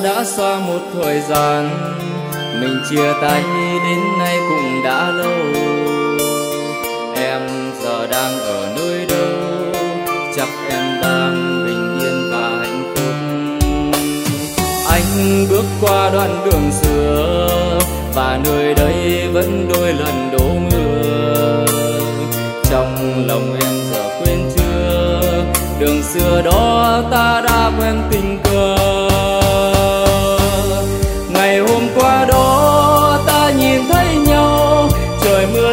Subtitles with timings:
[0.00, 1.70] đã xa một thời gian.
[2.60, 3.42] Mình chia tay
[3.84, 5.38] đến nay cũng đã lâu.
[7.16, 9.72] Em giờ đang ở nơi đâu?
[10.36, 13.14] Chắc em đang bình yên và hạnh phúc.
[14.90, 17.78] Anh bước qua đoạn đường xưa,
[18.14, 21.64] và nơi đây vẫn đôi lần đổ mưa.
[22.70, 25.44] Trong lòng em giờ quên chưa?
[25.80, 28.77] Đường xưa đó ta đã quen tình cờ.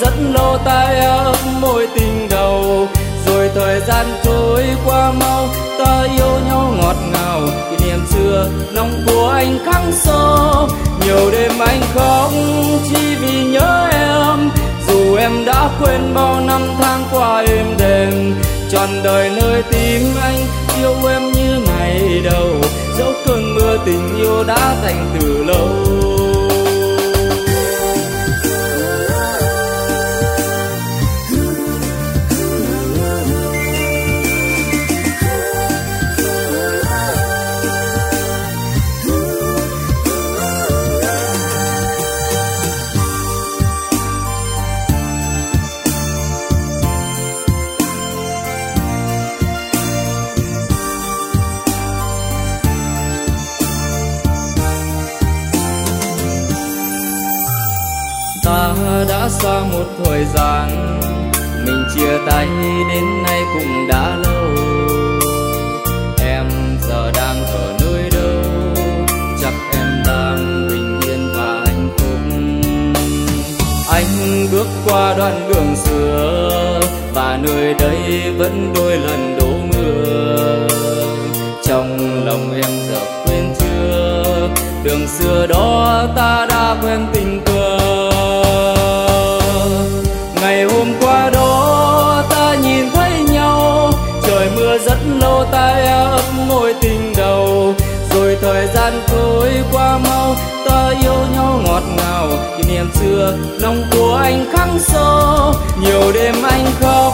[0.00, 0.92] Rất lâu ta
[1.24, 2.88] ấm môi tình đầu.
[3.26, 7.40] Rồi thời gian trôi qua mau, ta yêu nhau ngọt ngào.
[7.70, 10.68] Kỷ niệm xưa, lòng của anh khắc sâu.
[11.04, 12.30] Nhiều đêm anh khóc,
[12.88, 14.50] chỉ vì nhớ em.
[14.88, 18.34] Dù em đã quên bao năm tháng qua êm đềm,
[18.70, 20.38] trọn đời nơi tim anh
[20.78, 22.48] yêu em như ngày đầu.
[22.98, 25.85] Dẫu cơn mưa tình yêu đã thành từ lâu.
[59.26, 60.68] Đã xa một thời gian.
[61.66, 62.48] Mình chia tay
[62.88, 64.46] đến nay cũng đã lâu.
[66.18, 66.46] Em
[66.88, 68.42] giờ đang ở nơi đâu?
[69.42, 72.18] Chắc em đang bình yên và hạnh phúc.
[73.90, 76.80] Anh bước qua đoạn đường xưa,
[77.14, 80.68] và nơi đây vẫn đôi lần đổ mưa.
[81.64, 84.48] Trong lòng em giờ quên chưa?
[84.84, 87.85] Đường xưa đó ta đã quen tình cờ.
[94.76, 95.68] Mưa rất lâu ta
[96.10, 97.74] ấp môi tình đầu.
[98.10, 102.28] Rồi thời gian trôi qua mau, ta yêu nhau ngọt ngào.
[102.56, 105.54] Kỷ niệm xưa, lòng của anh khắc sâu.
[105.80, 107.12] Nhiều đêm anh khóc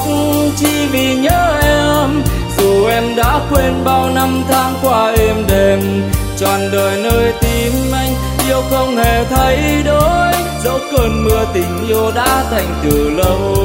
[0.57, 2.23] chỉ vì nhớ em.
[2.59, 6.03] Dù em đã quên bao năm tháng qua êm đềm,
[6.39, 8.15] trọn đời nơi tim anh
[8.49, 10.33] yêu không hề thay đổi.
[10.65, 13.57] Dẫu cơn mưa tình yêu đã thành từ lâu.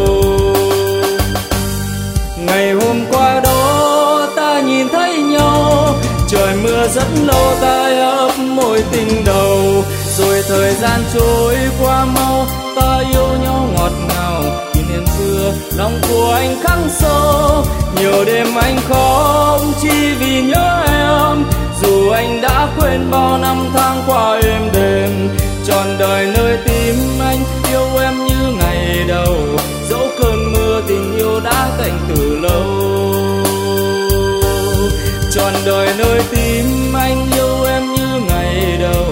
[2.46, 3.57] Ngày hôm qua đâu
[6.28, 9.84] trời mưa rất lâu ta ấp môi tình đầu.
[10.18, 12.46] Rồi thời gian trôi qua mau,
[12.76, 14.44] ta yêu nhau ngọt ngào.
[14.74, 17.66] Kỷ niệm xưa, lòng của anh khắc sâu.
[17.96, 21.46] Nhiều đêm anh khóc chỉ vì nhớ em.
[21.82, 24.47] Dù anh đã quên bao năm tháng qua êm
[35.68, 39.06] đời nơi tim anh yêu em như ngày đầu,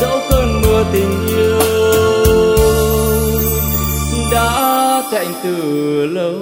[0.00, 1.58] dẫu cơn mưa tình yêu
[4.32, 6.34] đã cạnh từ lâu.